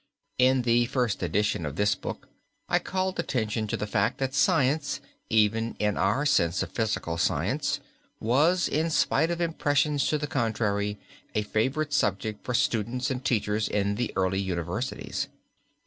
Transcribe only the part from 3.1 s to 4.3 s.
attention to the fact,